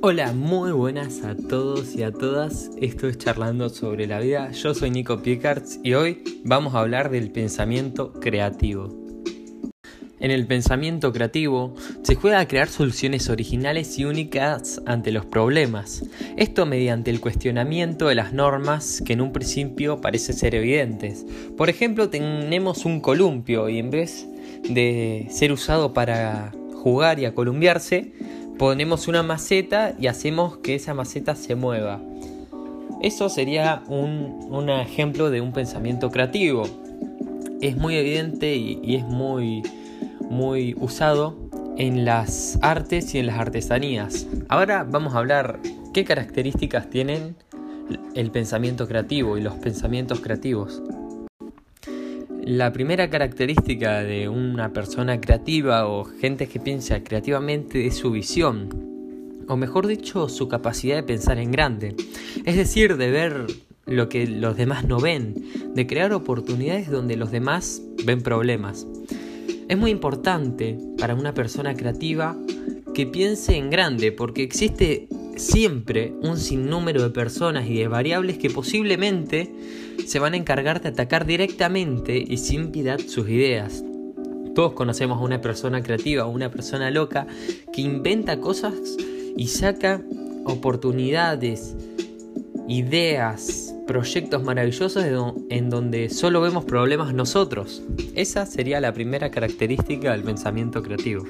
[0.00, 2.70] Hola, muy buenas a todos y a todas.
[2.80, 4.52] Esto es Charlando sobre la vida.
[4.52, 8.94] Yo soy Nico Piecards y hoy vamos a hablar del pensamiento creativo.
[10.20, 16.04] En el pensamiento creativo se juega a crear soluciones originales y únicas ante los problemas.
[16.36, 21.26] Esto mediante el cuestionamiento de las normas que en un principio parecen ser evidentes.
[21.56, 24.28] Por ejemplo, tenemos un columpio y en vez
[24.62, 28.12] de ser usado para jugar y a columpiarse,
[28.58, 32.00] ponemos una maceta y hacemos que esa maceta se mueva.
[33.00, 36.64] Eso sería un, ejemplo de un pensamiento creativo.
[37.60, 39.62] Es muy evidente y, es muy,
[40.28, 41.36] muy usado
[41.76, 44.26] en las artes y en las artesanías.
[44.48, 45.60] Ahora vamos a hablar
[45.94, 47.36] qué características tienen
[48.14, 50.82] el pensamiento creativo y los pensamientos creativos.
[52.48, 59.44] La primera característica de una persona creativa o gente que piensa creativamente es su visión,
[59.46, 61.94] o mejor dicho, su capacidad de pensar en grande,
[62.46, 63.46] es decir, de ver
[63.84, 65.34] lo que los demás no ven,
[65.74, 68.86] de crear oportunidades donde los demás ven problemas.
[69.68, 72.34] Es muy importante para una persona creativa
[72.94, 75.06] que piense en grande, porque existe
[75.38, 79.52] siempre un sinnúmero de personas y de variables que posiblemente
[80.06, 83.84] se van a encargar de atacar directamente y sin piedad sus ideas.
[84.54, 87.26] Todos conocemos a una persona creativa o una persona loca
[87.72, 88.74] que inventa cosas
[89.36, 90.02] y saca
[90.44, 91.76] oportunidades,
[92.66, 95.04] ideas, proyectos maravillosos
[95.48, 97.82] en donde solo vemos problemas nosotros.
[98.14, 101.24] Esa sería la primera característica del pensamiento creativo.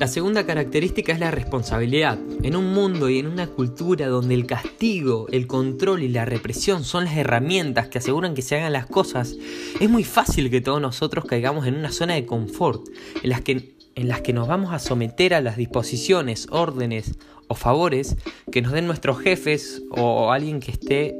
[0.00, 2.18] La segunda característica es la responsabilidad.
[2.42, 6.84] En un mundo y en una cultura donde el castigo, el control y la represión
[6.84, 9.36] son las herramientas que aseguran que se hagan las cosas,
[9.78, 12.88] es muy fácil que todos nosotros caigamos en una zona de confort,
[13.22, 17.54] en las que, en las que nos vamos a someter a las disposiciones, órdenes o
[17.54, 18.16] favores
[18.50, 21.14] que nos den nuestros jefes o alguien que esté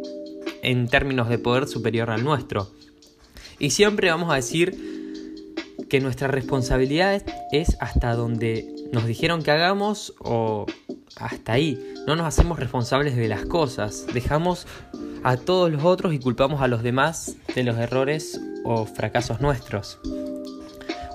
[0.63, 2.71] en términos de poder superior al nuestro.
[3.59, 4.75] Y siempre vamos a decir
[5.91, 7.23] que nuestra responsabilidad
[7.53, 10.67] es hasta donde nos dijeron que hagamos o
[11.17, 11.79] hasta ahí.
[12.07, 14.07] No nos hacemos responsables de las cosas.
[14.13, 14.67] Dejamos
[15.23, 19.99] a todos los otros y culpamos a los demás de los errores o fracasos nuestros.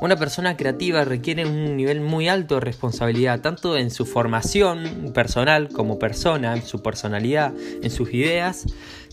[0.01, 5.69] Una persona creativa requiere un nivel muy alto de responsabilidad, tanto en su formación personal
[5.69, 8.65] como persona, en su personalidad, en sus ideas,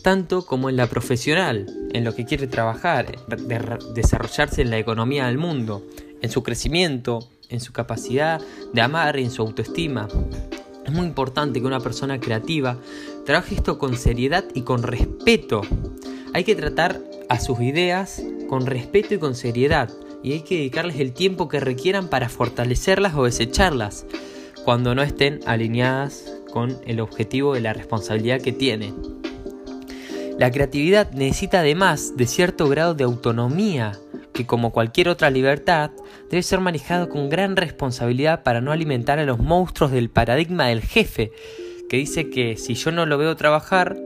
[0.03, 3.17] tanto como en la profesional, en lo que quiere trabajar,
[3.95, 5.87] desarrollarse en la economía del mundo,
[6.21, 8.41] en su crecimiento, en su capacidad
[8.73, 10.09] de amar y en su autoestima.
[10.85, 12.77] Es muy importante que una persona creativa
[13.25, 15.63] trabaje esto con seriedad y con respeto.
[16.35, 19.91] Hay que tratar a sus ideas con respeto y con seriedad
[20.23, 24.07] y hay que dedicarles el tiempo que requieran para fortalecerlas o desecharlas
[24.65, 28.95] cuando no estén alineadas con el objetivo de la responsabilidad que tienen.
[30.39, 33.99] La creatividad necesita además de cierto grado de autonomía
[34.33, 35.91] que como cualquier otra libertad
[36.31, 40.83] debe ser manejado con gran responsabilidad para no alimentar a los monstruos del paradigma del
[40.83, 41.33] jefe,
[41.89, 43.97] que dice que si yo no lo veo trabajar,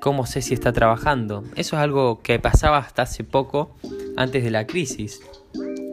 [0.00, 1.44] ¿cómo sé si está trabajando?
[1.56, 3.74] Eso es algo que pasaba hasta hace poco
[4.16, 5.20] antes de la crisis.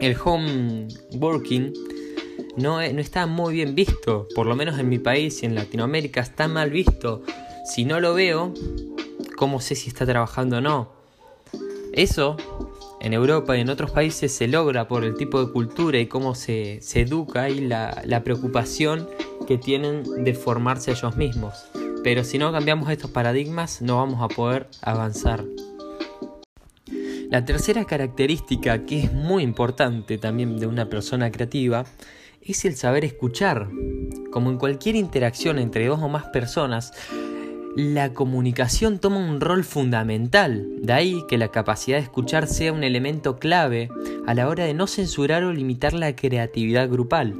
[0.00, 1.72] El home working
[2.56, 6.20] no, no está muy bien visto, por lo menos en mi país y en Latinoamérica
[6.20, 7.22] está mal visto.
[7.64, 8.52] Si no lo veo,
[9.36, 10.92] ¿cómo sé si está trabajando o no?
[11.92, 12.36] Eso
[13.02, 16.36] en Europa y en otros países se logra por el tipo de cultura y cómo
[16.36, 19.08] se, educa y la, la preocupación
[19.48, 21.66] que tienen de formarse ellos mismos.
[22.04, 25.44] Pero si no cambiamos estos paradigmas no vamos a poder avanzar.
[27.28, 31.84] La tercera característica que es muy importante también de una persona creativa
[32.40, 33.68] es el saber escuchar.
[34.30, 36.92] Como en cualquier interacción entre dos o más personas,
[37.74, 40.66] la comunicación toma un rol fundamental.
[40.82, 43.88] De ahí que la capacidad de escuchar sea un elemento clave
[44.26, 47.34] a la hora de no censurar o limitar la creatividad grupal.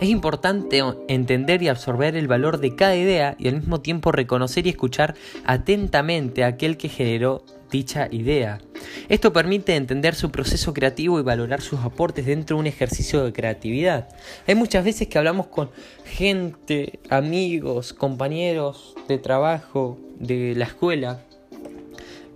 [0.00, 4.66] Es importante entender y absorber el valor de cada idea y al mismo tiempo reconocer
[4.66, 8.60] y escuchar atentamente a aquel que generó dicha idea.
[9.08, 13.32] Esto permite entender su proceso creativo y valorar sus aportes dentro de un ejercicio de
[13.32, 14.08] creatividad.
[14.46, 15.70] Hay muchas veces que hablamos con
[16.04, 21.24] gente, amigos, compañeros de trabajo, de la escuela,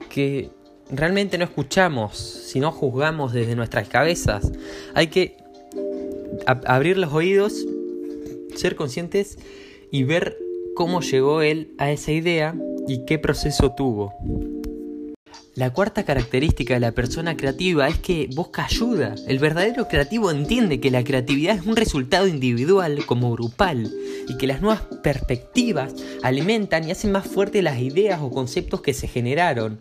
[0.08, 0.50] que
[0.90, 4.52] realmente no escuchamos, sino juzgamos desde nuestras cabezas.
[4.94, 5.37] Hay que
[6.46, 7.66] abrir los oídos,
[8.54, 9.38] ser conscientes
[9.90, 10.38] y ver
[10.75, 12.54] cómo llegó él a esa idea
[12.87, 14.12] y qué proceso tuvo.
[15.56, 19.14] La cuarta característica de la persona creativa es que busca ayuda.
[19.28, 23.88] El verdadero creativo entiende que la creatividad es un resultado individual como grupal
[24.28, 28.94] y que las nuevas perspectivas alimentan y hacen más fuertes las ideas o conceptos que
[28.94, 29.78] se generaron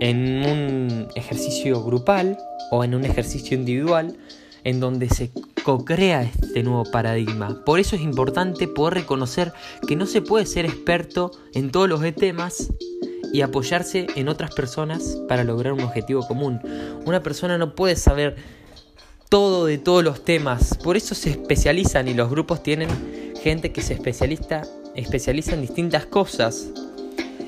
[0.00, 2.36] en un ejercicio grupal
[2.72, 4.16] o en un ejercicio individual
[4.64, 5.30] en donde se
[5.62, 7.62] co-crea este nuevo paradigma.
[7.64, 9.52] Por eso es importante poder reconocer
[9.86, 12.72] que no se puede ser experto en todos los temas
[13.32, 16.60] y apoyarse en otras personas para lograr un objetivo común.
[17.06, 18.36] Una persona no puede saber
[19.28, 22.88] todo de todos los temas, por eso se especializan y los grupos tienen
[23.40, 24.62] gente que se especializa,
[24.96, 26.68] especializa en distintas cosas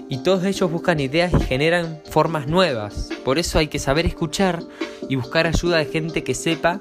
[0.08, 3.08] y todos ellos buscan ideas y generan formas nuevas.
[3.24, 4.62] Por eso hay que saber escuchar
[5.08, 6.80] y buscar ayuda de gente que sepa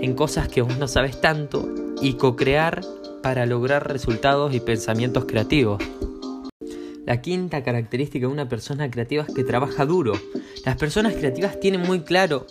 [0.00, 1.68] en cosas que vos no sabes tanto
[2.00, 2.82] y co-crear
[3.22, 5.82] para lograr resultados y pensamientos creativos.
[7.10, 10.12] La quinta característica de una persona creativa es que trabaja duro.
[10.64, 12.46] Las personas creativas tienen muy claro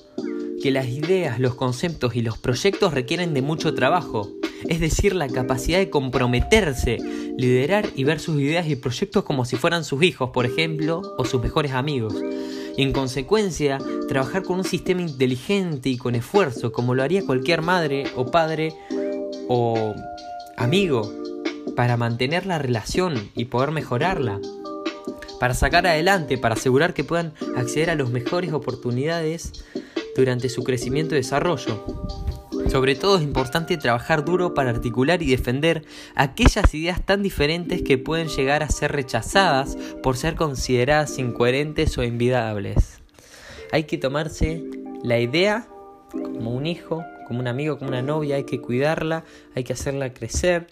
[0.62, 4.30] que las ideas, los conceptos y los proyectos requieren de mucho trabajo,
[4.68, 6.98] es decir, la capacidad de comprometerse,
[7.38, 11.24] liderar y ver sus ideas y proyectos como si fueran sus hijos, por ejemplo, o
[11.24, 12.14] sus mejores amigos.
[12.76, 13.78] Y en consecuencia,
[14.10, 18.74] trabajar con un sistema inteligente y con esfuerzo, como lo haría cualquier madre o padre
[19.48, 19.96] o
[20.58, 21.19] amigo,
[21.76, 24.40] para mantener la relación y poder mejorarla,
[25.40, 29.66] para sacar adelante, para asegurar que puedan acceder a las mejores oportunidades
[30.16, 31.84] durante su crecimiento y desarrollo.
[32.70, 37.98] Sobre todo es importante trabajar duro para articular y defender aquellas ideas tan diferentes que
[37.98, 43.00] pueden llegar a ser rechazadas por ser consideradas incoherentes o invidables.
[43.72, 44.64] Hay que tomarse
[45.04, 45.68] la idea
[46.12, 49.24] como un hijo, como un amigo, como una novia, hay que cuidarla,
[49.56, 50.68] hay que hacerla crecer,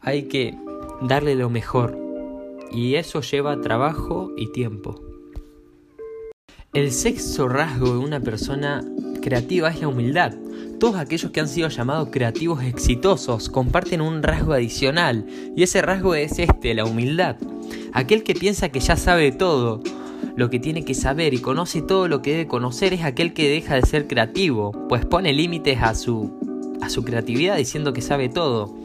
[0.00, 0.54] hay que
[1.02, 1.98] darle lo mejor.
[2.72, 5.00] Y eso lleva trabajo y tiempo.
[6.74, 8.84] El sexto rasgo de una persona
[9.22, 10.34] creativa es la humildad.
[10.78, 16.14] Todos aquellos que han sido llamados creativos exitosos comparten un rasgo adicional y ese rasgo
[16.14, 17.36] es este, la humildad.
[17.92, 19.82] Aquel que piensa que ya sabe todo,
[20.36, 23.48] lo que tiene que saber y conoce todo lo que debe conocer es aquel que
[23.48, 26.30] deja de ser creativo, pues pone límites a su,
[26.80, 28.76] a su creatividad diciendo que sabe todo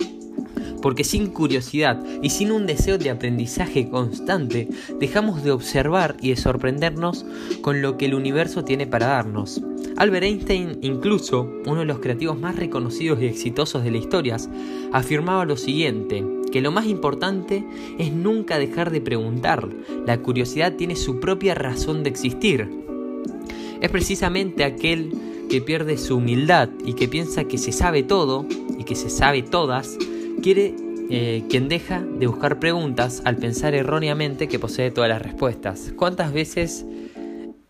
[0.84, 4.68] porque sin curiosidad y sin un deseo de aprendizaje constante,
[5.00, 7.26] dejamos de observar y de sorprendernos
[7.62, 9.62] con lo que el universo tiene para darnos.
[9.96, 14.36] Albert Einstein, incluso uno de los creativos más reconocidos y exitosos de la historia,
[14.92, 16.22] afirmaba lo siguiente,
[16.52, 17.64] que lo más importante
[17.98, 19.70] es nunca dejar de preguntar.
[20.06, 22.70] La curiosidad tiene su propia razón de existir.
[23.80, 25.14] Es precisamente aquel
[25.50, 28.46] que pierde su humildad y que piensa que se sabe todo
[28.78, 29.98] y que se sabe todas,
[30.44, 30.76] quiere
[31.10, 35.94] eh, quien deja de buscar preguntas al pensar erróneamente que posee todas las respuestas.
[35.96, 36.86] ¿Cuántas veces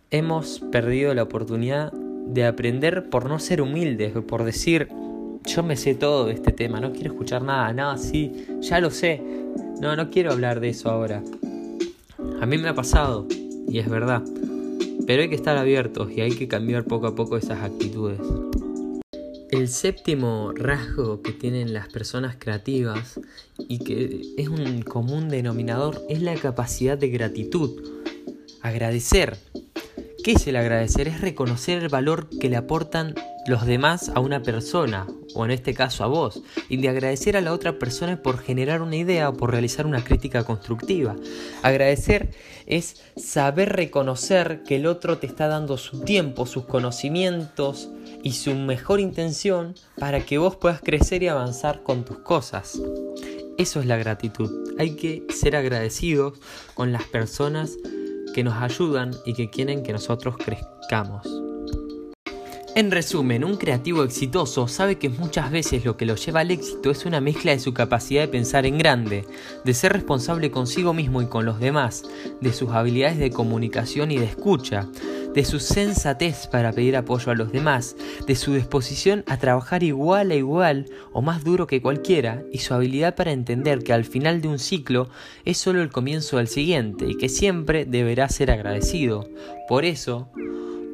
[0.10, 4.88] hemos perdido la oportunidad de aprender por no ser humildes, por decir,
[5.46, 8.90] yo me sé todo de este tema, no quiero escuchar nada, nada, sí, ya lo
[8.90, 9.22] sé,
[9.80, 11.22] no, no quiero hablar de eso ahora.
[12.42, 13.28] A mí me ha pasado,
[13.68, 14.24] y es verdad,
[15.06, 18.20] pero hay que estar abiertos y hay que cambiar poco a poco esas actitudes.
[19.54, 23.20] El séptimo rasgo que tienen las personas creativas
[23.60, 27.70] y que es un común denominador es la capacidad de gratitud.
[28.64, 29.38] Agradecer.
[30.24, 31.10] ¿Qué es el agradecer?
[31.10, 33.14] Es reconocer el valor que le aportan
[33.46, 35.06] los demás a una persona,
[35.36, 38.82] o en este caso a vos, y de agradecer a la otra persona por generar
[38.82, 41.18] una idea o por realizar una crítica constructiva.
[41.62, 42.32] Agradecer
[42.68, 47.90] es saber reconocer que el otro te está dando su tiempo, sus conocimientos,
[48.24, 52.82] y su mejor intención para que vos puedas crecer y avanzar con tus cosas.
[53.58, 54.74] Eso es la gratitud.
[54.80, 56.40] Hay que ser agradecidos
[56.74, 57.78] con las personas
[58.34, 61.43] que nos ayudan y que quieren que nosotros crezcamos.
[62.76, 66.90] En resumen, un creativo exitoso sabe que muchas veces lo que lo lleva al éxito
[66.90, 69.28] es una mezcla de su capacidad de pensar en grande,
[69.64, 72.02] de ser responsable consigo mismo y con los demás,
[72.42, 74.90] de sus habilidades de comunicación y de escucha,
[75.36, 80.32] de su sensatez para pedir apoyo a los demás, de su disposición a trabajar igual
[80.32, 84.42] a igual o más duro que cualquiera y su habilidad para entender que al final
[84.42, 85.10] de un ciclo
[85.46, 89.30] es solo el comienzo del siguiente y que siempre deberá ser agradecido.
[89.68, 90.30] Por eso,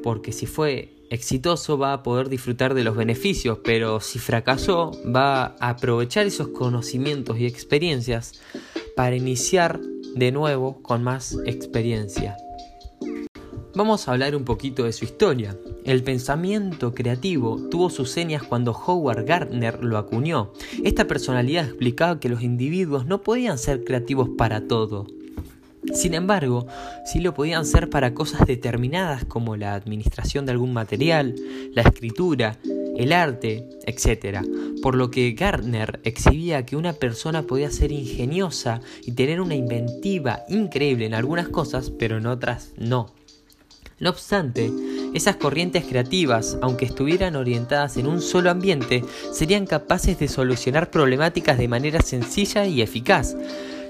[0.03, 5.55] porque si fue exitoso va a poder disfrutar de los beneficios, pero si fracasó va
[5.59, 8.39] a aprovechar esos conocimientos y experiencias
[8.95, 9.79] para iniciar
[10.15, 12.37] de nuevo con más experiencia.
[13.75, 15.55] Vamos a hablar un poquito de su historia.
[15.85, 20.51] El pensamiento creativo tuvo sus señas cuando Howard Gardner lo acuñó.
[20.83, 25.07] Esta personalidad explicaba que los individuos no podían ser creativos para todo.
[25.93, 26.67] Sin embargo,
[27.05, 31.35] sí lo podían ser para cosas determinadas como la administración de algún material,
[31.73, 32.57] la escritura,
[32.95, 34.45] el arte, etc.
[34.81, 40.41] Por lo que Gardner exhibía que una persona podía ser ingeniosa y tener una inventiva
[40.49, 43.13] increíble en algunas cosas, pero en otras no.
[43.99, 44.71] No obstante,
[45.13, 49.03] esas corrientes creativas, aunque estuvieran orientadas en un solo ambiente,
[49.33, 53.35] serían capaces de solucionar problemáticas de manera sencilla y eficaz,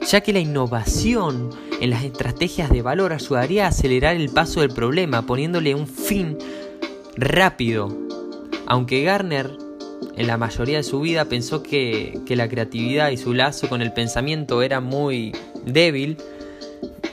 [0.07, 1.49] ya que la innovación
[1.81, 6.37] en las estrategias de valor ayudaría a acelerar el paso del problema, poniéndole un fin
[7.15, 7.95] rápido.
[8.65, 9.49] Aunque Garner
[10.15, 13.81] en la mayoría de su vida pensó que, que, la creatividad y su lazo con
[13.81, 15.31] el pensamiento era muy
[15.65, 16.17] débil,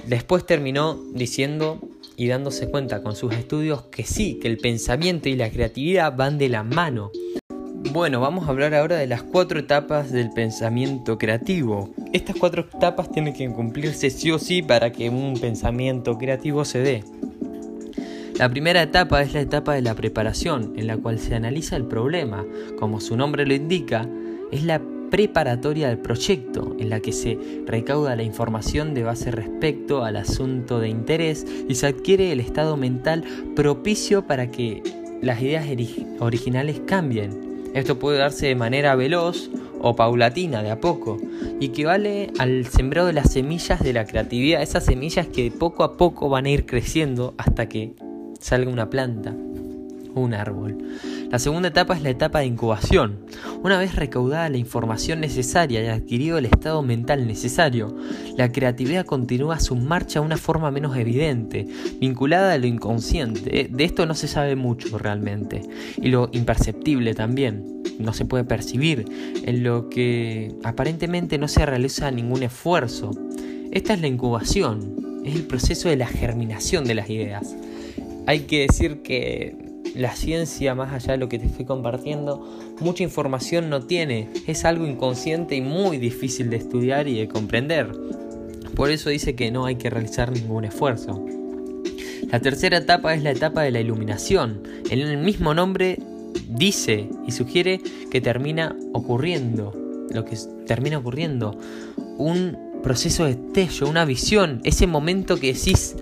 [0.06, 1.80] después terminó diciendo
[2.16, 6.38] y dándose cuenta con sus estudios que sí, que el pensamiento y la creatividad van
[6.38, 7.10] de la mano.
[7.96, 11.94] Bueno, vamos a hablar ahora de las cuatro etapas del pensamiento creativo.
[12.12, 16.80] Estas cuatro etapas tienen que cumplirse sí o sí para que un pensamiento creativo se
[16.80, 17.04] dé.
[18.38, 21.86] La primera etapa es la etapa de la preparación, en la cual se analiza el
[21.86, 22.44] problema.
[22.78, 24.06] Como su nombre lo indica,
[24.52, 30.04] es la preparatoria del proyecto, en la que se recauda la información de base respecto
[30.04, 33.24] al asunto de interés y se adquiere el estado mental
[33.54, 34.82] propicio para que
[35.22, 35.64] las ideas
[36.20, 37.45] originales cambien.
[37.76, 39.50] Esto puede darse de manera veloz
[39.82, 41.18] o paulatina, de a poco,
[41.60, 45.84] y que vale al sembrado de las semillas de la creatividad, esas semillas que poco
[45.84, 47.94] a poco van a ir creciendo hasta que
[48.40, 49.36] salga una planta
[50.20, 50.76] un árbol.
[51.30, 53.18] La segunda etapa es la etapa de incubación.
[53.62, 57.96] Una vez recaudada la información necesaria y adquirido el estado mental necesario,
[58.36, 61.66] la creatividad continúa su marcha de una forma menos evidente,
[62.00, 63.68] vinculada a lo inconsciente.
[63.70, 65.62] De esto no se sabe mucho realmente.
[66.00, 67.82] Y lo imperceptible también.
[67.98, 69.06] No se puede percibir,
[69.44, 73.10] en lo que aparentemente no se realiza ningún esfuerzo.
[73.72, 77.56] Esta es la incubación, es el proceso de la germinación de las ideas.
[78.26, 82.46] Hay que decir que la ciencia, más allá de lo que te estoy compartiendo,
[82.80, 84.28] mucha información no tiene.
[84.46, 87.92] Es algo inconsciente y muy difícil de estudiar y de comprender.
[88.74, 91.24] Por eso dice que no hay que realizar ningún esfuerzo.
[92.30, 94.62] La tercera etapa es la etapa de la iluminación.
[94.90, 95.98] En el mismo nombre
[96.48, 99.72] dice y sugiere que termina ocurriendo,
[100.10, 101.58] lo que termina ocurriendo,
[102.18, 105.96] un proceso de estello, una visión, ese momento que decís,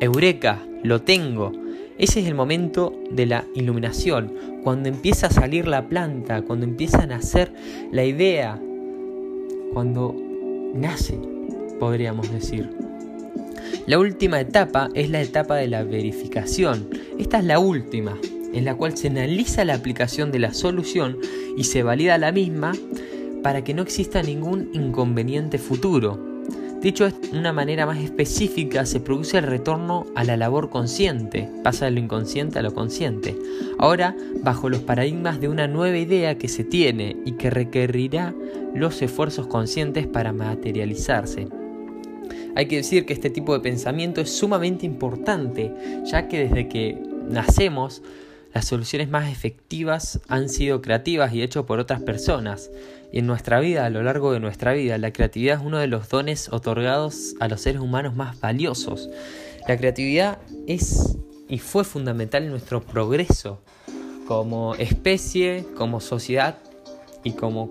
[0.00, 1.52] eureka, lo tengo,
[1.98, 7.02] ese es el momento de la iluminación, cuando empieza a salir la planta, cuando empieza
[7.02, 7.52] a nacer
[7.92, 8.60] la idea,
[9.72, 10.14] cuando
[10.74, 11.18] nace,
[11.78, 12.70] podríamos decir.
[13.86, 16.88] La última etapa es la etapa de la verificación.
[17.18, 18.18] Esta es la última,
[18.52, 21.18] en la cual se analiza la aplicación de la solución
[21.56, 22.72] y se valida la misma
[23.42, 26.33] para que no exista ningún inconveniente futuro.
[26.84, 31.86] Dicho de una manera más específica, se produce el retorno a la labor consciente, pasa
[31.86, 33.34] de lo inconsciente a lo consciente.
[33.78, 38.34] Ahora, bajo los paradigmas de una nueva idea que se tiene y que requerirá
[38.74, 41.48] los esfuerzos conscientes para materializarse.
[42.54, 45.72] Hay que decir que este tipo de pensamiento es sumamente importante,
[46.04, 47.00] ya que desde que
[47.30, 48.02] nacemos
[48.52, 52.70] las soluciones más efectivas han sido creativas y hechas por otras personas.
[53.16, 56.08] En nuestra vida, a lo largo de nuestra vida, la creatividad es uno de los
[56.08, 59.08] dones otorgados a los seres humanos más valiosos.
[59.68, 61.16] La creatividad es
[61.48, 63.60] y fue fundamental en nuestro progreso
[64.26, 66.58] como especie, como sociedad
[67.22, 67.68] y como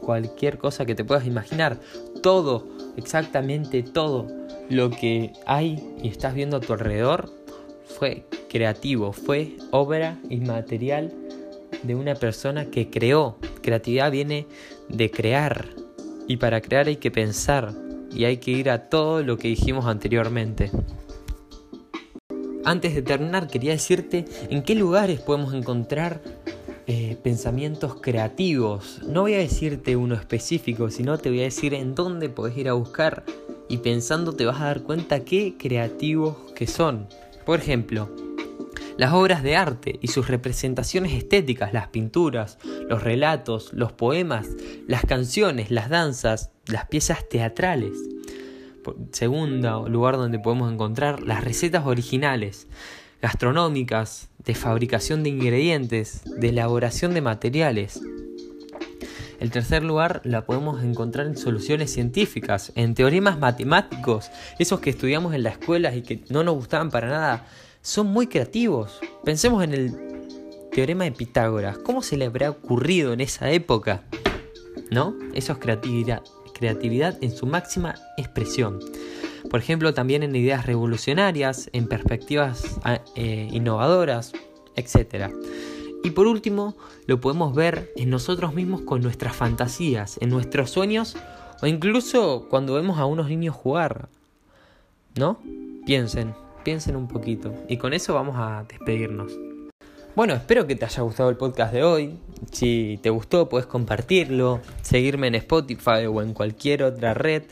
[0.00, 1.78] cualquier cosa que te puedas imaginar.
[2.20, 4.26] Todo, exactamente todo
[4.68, 7.32] lo que hay y estás viendo a tu alrededor
[7.84, 11.14] fue creativo, fue obra inmaterial
[11.84, 13.38] de una persona que creó.
[13.62, 14.46] Creatividad viene
[14.88, 15.68] de crear
[16.28, 17.72] y para crear hay que pensar
[18.14, 20.70] y hay que ir a todo lo que dijimos anteriormente.
[22.64, 26.22] Antes de terminar quería decirte en qué lugares podemos encontrar
[26.86, 29.00] eh, pensamientos creativos.
[29.06, 32.68] No voy a decirte uno específico, sino te voy a decir en dónde podés ir
[32.68, 33.24] a buscar
[33.68, 37.08] y pensando te vas a dar cuenta qué creativos que son.
[37.46, 38.10] Por ejemplo,
[38.96, 44.48] las obras de arte y sus representaciones estéticas, las pinturas, los relatos, los poemas,
[44.86, 47.92] las canciones, las danzas, las piezas teatrales.
[49.12, 52.66] Segundo lugar donde podemos encontrar las recetas originales,
[53.20, 58.00] gastronómicas, de fabricación de ingredientes, de elaboración de materiales.
[59.38, 65.34] El tercer lugar la podemos encontrar en soluciones científicas, en teoremas matemáticos, esos que estudiamos
[65.34, 67.46] en la escuela y que no nos gustaban para nada,
[67.82, 69.00] son muy creativos.
[69.24, 71.78] Pensemos en el teorema de Pitágoras.
[71.78, 74.04] ¿Cómo se le habrá ocurrido en esa época?
[74.90, 75.14] ¿No?
[75.34, 76.22] Eso es creatividad,
[76.54, 78.78] creatividad en su máxima expresión.
[79.50, 84.32] Por ejemplo, también en ideas revolucionarias, en perspectivas ah, eh, innovadoras,
[84.76, 85.32] etc.
[86.04, 91.16] Y por último, lo podemos ver en nosotros mismos con nuestras fantasías, en nuestros sueños
[91.60, 94.08] o incluso cuando vemos a unos niños jugar.
[95.16, 95.38] ¿No?
[95.84, 97.52] Piensen, piensen un poquito.
[97.68, 99.32] Y con eso vamos a despedirnos.
[100.14, 102.18] Bueno, espero que te haya gustado el podcast de hoy.
[102.50, 107.44] Si te gustó, puedes compartirlo, seguirme en Spotify o en cualquier otra red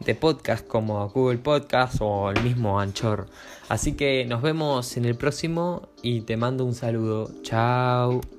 [0.00, 3.26] de podcast como Google Podcast o el mismo Anchor.
[3.68, 7.30] Así que nos vemos en el próximo y te mando un saludo.
[7.42, 8.37] Chao.